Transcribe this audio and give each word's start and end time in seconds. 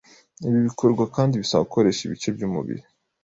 Ibi 0.47 0.59
bikorwa 0.67 1.03
kandi 1.15 1.39
bisaba 1.41 1.67
gukoresha 1.67 2.01
ibice 2.03 2.27
by’umubiri 2.35 2.83